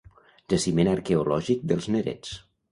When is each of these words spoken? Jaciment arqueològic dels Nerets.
Jaciment 0.53 0.89
arqueològic 0.95 1.63
dels 1.73 1.93
Nerets. 1.97 2.37